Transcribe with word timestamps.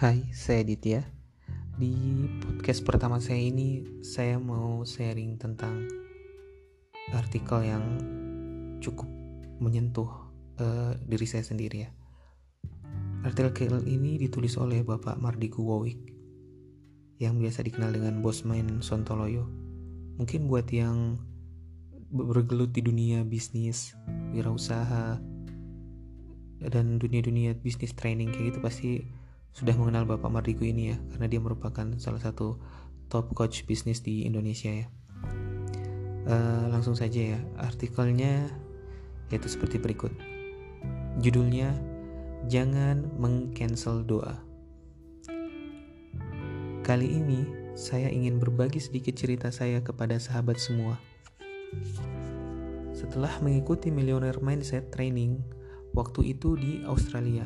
Hai, 0.00 0.32
saya 0.32 0.64
Ditya. 0.64 1.04
Di 1.76 1.92
podcast 2.40 2.80
pertama 2.88 3.20
saya 3.20 3.36
ini, 3.36 4.00
saya 4.00 4.40
mau 4.40 4.80
sharing 4.80 5.36
tentang 5.36 5.92
artikel 7.12 7.60
yang 7.68 7.84
cukup 8.80 9.04
menyentuh 9.60 10.08
uh, 10.56 10.96
diri 11.04 11.28
saya 11.28 11.44
sendiri 11.44 11.84
ya. 11.84 11.92
Artikel 13.28 13.76
ini 13.84 14.16
ditulis 14.16 14.56
oleh 14.56 14.80
Bapak 14.80 15.20
Mardiku 15.20 15.68
Wowik 15.68 16.00
yang 17.20 17.36
biasa 17.36 17.60
dikenal 17.60 17.92
dengan 17.92 18.24
Bosman 18.24 18.80
Sontoloyo. 18.80 19.52
Mungkin 20.16 20.48
buat 20.48 20.72
yang 20.72 21.20
bergelut 22.08 22.72
di 22.72 22.80
dunia 22.80 23.20
bisnis, 23.20 23.92
wirausaha, 24.32 25.20
dan 26.72 26.86
dunia-dunia 26.96 27.52
bisnis 27.52 27.92
training 27.92 28.32
kayak 28.32 28.56
gitu 28.56 28.60
pasti 28.64 29.19
sudah 29.54 29.74
mengenal 29.76 30.06
Bapak 30.06 30.30
Mardiku 30.30 30.64
ini 30.64 30.94
ya 30.94 30.96
karena 31.14 31.26
dia 31.26 31.40
merupakan 31.42 31.86
salah 31.98 32.22
satu 32.22 32.58
top 33.10 33.34
coach 33.34 33.66
bisnis 33.66 34.00
di 34.00 34.24
Indonesia 34.26 34.70
ya. 34.70 34.86
Uh, 36.30 36.68
langsung 36.68 36.94
saja 36.94 37.36
ya 37.36 37.40
artikelnya 37.58 38.48
yaitu 39.32 39.48
seperti 39.50 39.82
berikut. 39.82 40.12
Judulnya 41.18 41.74
Jangan 42.48 43.04
mengcancel 43.20 44.00
doa. 44.00 44.40
Kali 46.80 47.20
ini 47.20 47.44
saya 47.76 48.08
ingin 48.08 48.40
berbagi 48.40 48.80
sedikit 48.80 49.12
cerita 49.12 49.52
saya 49.52 49.84
kepada 49.84 50.16
sahabat 50.16 50.56
semua. 50.56 50.96
Setelah 52.96 53.36
mengikuti 53.44 53.92
Millionaire 53.92 54.40
Mindset 54.40 54.88
Training 54.88 55.44
waktu 55.92 56.32
itu 56.32 56.56
di 56.56 56.80
Australia 56.88 57.44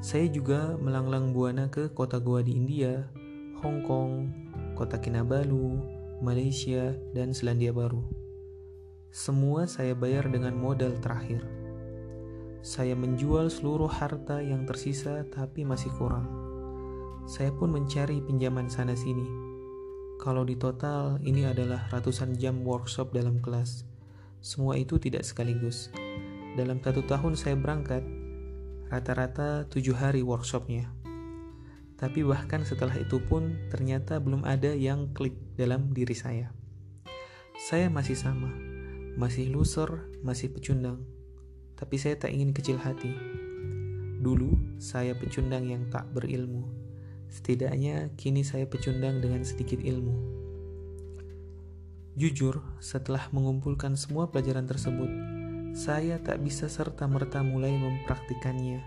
saya 0.00 0.32
juga 0.32 0.80
melanglang 0.80 1.36
buana 1.36 1.68
ke 1.68 1.92
kota 1.92 2.16
gua 2.16 2.40
di 2.40 2.56
India, 2.56 3.04
Hong 3.60 3.84
Kong, 3.84 4.32
kota 4.72 4.96
Kinabalu, 4.96 5.76
Malaysia, 6.24 6.96
dan 7.12 7.36
Selandia 7.36 7.68
Baru. 7.68 8.00
Semua 9.12 9.68
saya 9.68 9.92
bayar 9.92 10.32
dengan 10.32 10.56
modal 10.56 10.96
terakhir. 11.04 11.44
Saya 12.64 12.96
menjual 12.96 13.52
seluruh 13.52 13.92
harta 13.92 14.40
yang 14.40 14.64
tersisa 14.64 15.28
tapi 15.28 15.68
masih 15.68 15.92
kurang. 16.00 16.24
Saya 17.28 17.52
pun 17.52 17.68
mencari 17.68 18.24
pinjaman 18.24 18.72
sana-sini. 18.72 19.28
Kalau 20.16 20.48
di 20.48 20.56
total, 20.56 21.20
ini 21.20 21.44
adalah 21.44 21.88
ratusan 21.92 22.40
jam 22.40 22.64
workshop 22.64 23.12
dalam 23.12 23.40
kelas. 23.44 23.84
Semua 24.40 24.80
itu 24.80 24.96
tidak 24.96 25.28
sekaligus. 25.28 25.92
Dalam 26.56 26.80
satu 26.80 27.04
tahun 27.04 27.36
saya 27.36 27.56
berangkat, 27.56 28.19
rata-rata 28.90 29.70
tujuh 29.70 29.94
hari 29.94 30.26
workshopnya. 30.26 30.90
Tapi 31.94 32.26
bahkan 32.26 32.66
setelah 32.66 32.98
itu 32.98 33.22
pun 33.22 33.54
ternyata 33.70 34.18
belum 34.18 34.42
ada 34.42 34.74
yang 34.74 35.14
klik 35.14 35.38
dalam 35.54 35.94
diri 35.94 36.18
saya. 36.18 36.50
Saya 37.70 37.86
masih 37.86 38.18
sama, 38.18 38.50
masih 39.14 39.54
loser, 39.54 40.10
masih 40.26 40.50
pecundang. 40.50 41.06
Tapi 41.78 42.02
saya 42.02 42.18
tak 42.18 42.34
ingin 42.34 42.50
kecil 42.50 42.82
hati. 42.82 43.14
Dulu 44.18 44.82
saya 44.82 45.14
pecundang 45.14 45.70
yang 45.70 45.86
tak 45.86 46.10
berilmu. 46.10 46.66
Setidaknya 47.30 48.10
kini 48.18 48.42
saya 48.42 48.66
pecundang 48.66 49.22
dengan 49.22 49.46
sedikit 49.46 49.78
ilmu. 49.78 50.18
Jujur, 52.18 52.58
setelah 52.82 53.30
mengumpulkan 53.30 53.94
semua 53.94 54.26
pelajaran 54.34 54.66
tersebut, 54.66 55.39
saya 55.70 56.18
tak 56.18 56.42
bisa 56.42 56.66
serta-merta 56.66 57.46
mulai 57.46 57.70
mempraktikannya. 57.78 58.82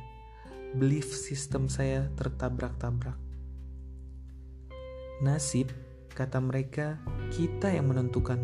Belief 0.76 1.08
system 1.16 1.72
saya 1.72 2.12
tertabrak-tabrak. 2.20 3.16
Nasib, 5.24 5.72
kata 6.12 6.44
mereka, 6.44 7.00
kita 7.32 7.72
yang 7.72 7.88
menentukan. 7.88 8.42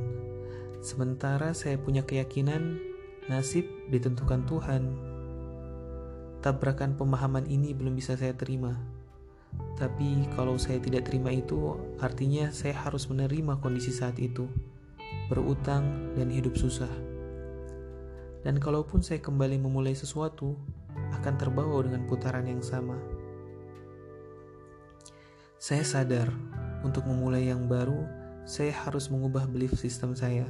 Sementara 0.79 1.51
saya 1.51 1.75
punya 1.75 2.07
keyakinan 2.07 2.79
nasib 3.27 3.67
ditentukan 3.91 4.47
Tuhan. 4.47 4.83
Tabrakan 6.39 6.95
pemahaman 6.95 7.43
ini 7.51 7.75
belum 7.75 7.99
bisa 7.99 8.15
saya 8.15 8.31
terima. 8.31 8.79
Tapi 9.75 10.31
kalau 10.39 10.55
saya 10.55 10.79
tidak 10.79 11.11
terima 11.11 11.35
itu, 11.35 11.75
artinya 11.99 12.47
saya 12.55 12.77
harus 12.87 13.11
menerima 13.11 13.59
kondisi 13.59 13.91
saat 13.91 14.15
itu, 14.15 14.47
berutang 15.27 16.15
dan 16.15 16.31
hidup 16.31 16.55
susah. 16.55 17.08
Dan 18.43 18.57
kalaupun 18.57 19.03
saya 19.03 19.19
kembali 19.19 19.59
memulai 19.59 19.95
sesuatu, 19.95 20.55
akan 21.19 21.35
terbawa 21.35 21.83
dengan 21.83 22.07
putaran 22.07 22.47
yang 22.47 22.63
sama. 22.63 22.95
Saya 25.59 25.83
sadar, 25.83 26.31
untuk 26.87 27.03
memulai 27.03 27.51
yang 27.51 27.67
baru, 27.67 28.07
saya 28.47 28.71
harus 28.87 29.11
mengubah 29.11 29.43
belief 29.51 29.75
system 29.75 30.15
saya. 30.15 30.47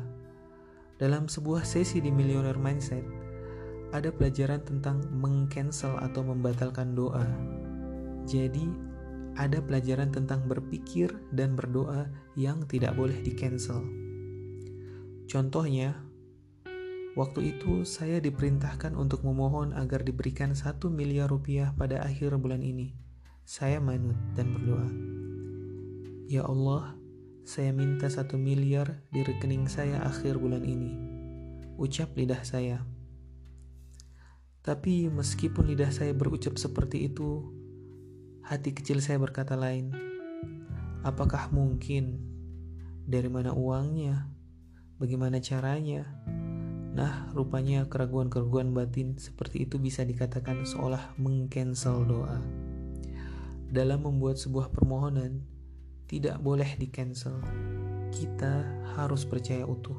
Dalam 1.01 1.25
sebuah 1.25 1.65
sesi 1.65 1.97
di 1.97 2.13
Millionaire 2.13 2.61
Mindset, 2.61 3.01
ada 3.89 4.13
pelajaran 4.13 4.61
tentang 4.61 5.01
mengcancel 5.09 5.97
atau 5.97 6.21
membatalkan 6.21 6.93
doa. 6.93 7.25
Jadi, 8.29 8.69
ada 9.33 9.57
pelajaran 9.63 10.13
tentang 10.13 10.45
berpikir 10.45 11.09
dan 11.33 11.57
berdoa 11.57 12.05
yang 12.37 12.61
tidak 12.69 12.93
boleh 12.93 13.17
di-cancel. 13.25 13.81
Contohnya, 15.25 15.97
Waktu 17.17 17.57
itu 17.57 17.89
saya 17.89 18.21
diperintahkan 18.21 18.93
untuk 18.93 19.25
memohon 19.25 19.73
agar 19.73 20.05
diberikan 20.05 20.53
satu 20.53 20.93
miliar 20.93 21.33
rupiah 21.33 21.73
pada 21.73 22.05
akhir 22.05 22.37
bulan 22.37 22.61
ini. 22.61 22.93
Saya 23.49 23.81
manut 23.81 24.17
dan 24.37 24.53
berdoa. 24.53 24.89
Ya 26.29 26.45
Allah, 26.45 26.93
saya 27.41 27.73
minta 27.73 28.05
satu 28.05 28.37
miliar 28.37 29.01
di 29.09 29.25
rekening 29.25 29.65
saya 29.65 30.05
akhir 30.05 30.37
bulan 30.37 30.61
ini. 30.61 30.93
Ucap 31.81 32.13
lidah 32.13 32.45
saya. 32.45 32.85
Tapi 34.61 35.09
meskipun 35.09 35.65
lidah 35.65 35.89
saya 35.89 36.13
berucap 36.13 36.61
seperti 36.61 37.09
itu, 37.09 37.49
hati 38.45 38.69
kecil 38.69 39.01
saya 39.01 39.17
berkata 39.17 39.57
lain. 39.57 39.89
Apakah 41.01 41.49
mungkin? 41.49 42.21
Dari 43.09 43.33
mana 43.33 43.57
uangnya? 43.57 44.29
Bagaimana 45.01 45.41
caranya? 45.41 46.05
Nah, 46.89 47.29
rupanya 47.37 47.85
keraguan-keraguan 47.85 48.73
batin 48.73 49.13
seperti 49.21 49.69
itu 49.69 49.77
bisa 49.77 50.01
dikatakan 50.01 50.65
seolah 50.65 51.13
mengcancel 51.21 52.01
doa. 52.05 52.41
Dalam 53.69 54.09
membuat 54.09 54.41
sebuah 54.41 54.73
permohonan, 54.73 55.45
tidak 56.09 56.41
boleh 56.41 56.73
di-cancel. 56.81 57.37
Kita 58.09 58.65
harus 58.97 59.21
percaya 59.29 59.61
utuh. 59.69 59.97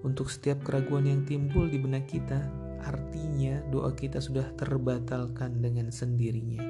Untuk 0.00 0.32
setiap 0.32 0.64
keraguan 0.64 1.04
yang 1.04 1.28
timbul 1.28 1.68
di 1.68 1.76
benak 1.76 2.08
kita, 2.08 2.48
artinya 2.80 3.60
doa 3.68 3.92
kita 3.92 4.16
sudah 4.24 4.48
terbatalkan 4.56 5.60
dengan 5.60 5.92
sendirinya. 5.92 6.64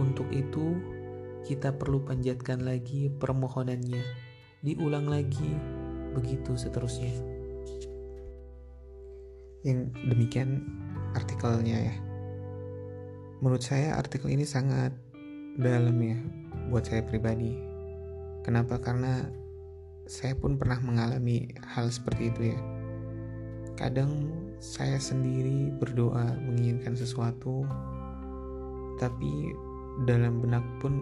Untuk 0.00 0.32
itu, 0.32 0.80
kita 1.44 1.76
perlu 1.76 2.00
panjatkan 2.08 2.64
lagi 2.64 3.12
permohonannya, 3.12 4.00
diulang 4.64 5.04
lagi, 5.04 5.52
begitu 6.16 6.56
seterusnya 6.56 7.27
yang 9.68 9.92
demikian 10.08 10.64
artikelnya 11.12 11.92
ya. 11.92 11.96
Menurut 13.44 13.60
saya 13.60 13.94
artikel 14.00 14.32
ini 14.32 14.48
sangat 14.48 14.96
dalam 15.60 15.94
ya 16.00 16.16
buat 16.72 16.88
saya 16.88 17.04
pribadi. 17.04 17.52
Kenapa? 18.42 18.80
Karena 18.80 19.28
saya 20.08 20.32
pun 20.32 20.56
pernah 20.56 20.80
mengalami 20.80 21.52
hal 21.76 21.92
seperti 21.92 22.32
itu 22.32 22.56
ya. 22.56 22.60
Kadang 23.76 24.32
saya 24.58 24.96
sendiri 24.98 25.70
berdoa 25.76 26.34
menginginkan 26.42 26.96
sesuatu 26.96 27.62
tapi 28.98 29.54
dalam 30.08 30.42
benak 30.42 30.64
pun 30.82 30.98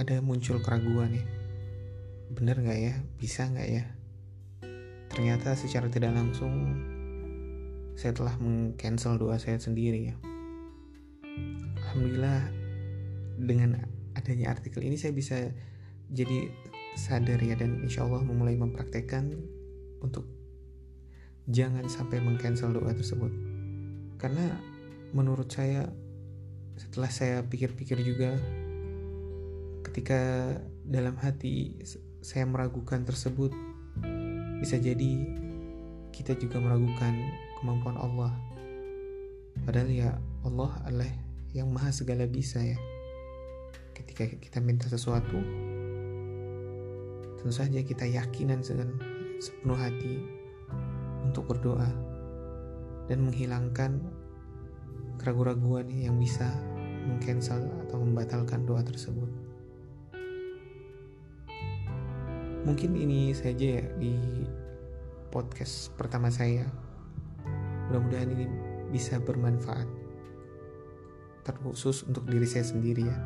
ada 0.00 0.18
muncul 0.24 0.58
keraguan 0.64 1.14
ya. 1.14 1.24
Bener 2.34 2.58
nggak 2.58 2.80
ya? 2.80 2.94
Bisa 3.20 3.46
nggak 3.46 3.68
ya 3.68 3.97
ternyata 5.18 5.58
secara 5.58 5.90
tidak 5.90 6.14
langsung 6.14 6.78
saya 7.98 8.14
telah 8.14 8.38
mengcancel 8.38 9.18
doa 9.18 9.34
saya 9.34 9.58
sendiri 9.58 10.14
ya. 10.14 10.16
Alhamdulillah 11.74 12.46
dengan 13.42 13.82
adanya 14.14 14.54
artikel 14.54 14.86
ini 14.86 14.94
saya 14.94 15.10
bisa 15.10 15.50
jadi 16.14 16.54
sadar 16.94 17.42
ya 17.42 17.58
dan 17.58 17.82
insya 17.82 18.06
Allah 18.06 18.22
memulai 18.22 18.54
mempraktekkan 18.54 19.34
untuk 19.98 20.22
jangan 21.50 21.90
sampai 21.90 22.22
mengcancel 22.22 22.70
doa 22.70 22.94
tersebut. 22.94 23.34
Karena 24.22 24.54
menurut 25.10 25.50
saya 25.50 25.90
setelah 26.78 27.10
saya 27.10 27.42
pikir-pikir 27.42 28.06
juga 28.06 28.38
ketika 29.82 30.54
dalam 30.86 31.18
hati 31.18 31.82
saya 32.22 32.46
meragukan 32.46 33.02
tersebut 33.02 33.50
bisa 34.68 34.84
jadi 34.84 35.24
kita 36.12 36.36
juga 36.36 36.60
meragukan 36.60 37.16
kemampuan 37.56 37.96
Allah. 37.96 38.36
Padahal 39.64 39.88
ya 39.88 40.12
Allah 40.44 40.76
adalah 40.84 41.08
yang 41.56 41.72
maha 41.72 41.88
segala 41.88 42.28
bisa 42.28 42.60
ya. 42.60 42.76
Ketika 43.96 44.28
kita 44.28 44.60
minta 44.60 44.84
sesuatu, 44.84 45.40
tentu 47.40 47.48
saja 47.48 47.80
kita 47.80 48.12
yakinan 48.12 48.60
dengan 48.60 48.92
sepenuh 49.40 49.72
hati 49.72 50.20
untuk 51.24 51.48
berdoa 51.48 51.88
dan 53.08 53.24
menghilangkan 53.24 54.04
keraguan-keraguan 55.16 55.88
yang 55.96 56.20
bisa 56.20 56.44
mengcancel 57.08 57.72
atau 57.88 58.04
membatalkan 58.04 58.68
doa 58.68 58.84
tersebut. 58.84 59.47
Mungkin 62.68 63.00
ini 63.00 63.32
saja 63.32 63.80
ya 63.80 63.84
di 63.96 64.44
podcast 65.32 65.88
pertama 65.96 66.28
saya. 66.28 66.68
Mudah-mudahan 67.88 68.28
ini 68.28 68.44
bisa 68.92 69.16
bermanfaat. 69.16 69.88
Terkhusus 71.48 72.04
untuk 72.04 72.28
diri 72.28 72.44
saya 72.44 72.68
sendiri 72.68 73.08
ya. 73.08 73.16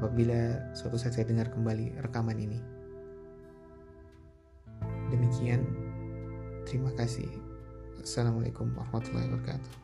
Apabila 0.00 0.72
suatu 0.72 0.96
saat 0.96 1.20
saya 1.20 1.28
dengar 1.28 1.52
kembali 1.52 2.00
rekaman 2.00 2.40
ini. 2.40 2.56
Demikian, 5.12 5.68
terima 6.64 6.88
kasih. 6.96 7.28
Assalamualaikum 8.00 8.72
warahmatullahi 8.72 9.28
wabarakatuh. 9.28 9.74